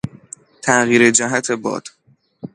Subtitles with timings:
[0.61, 1.87] تغییر جهت باد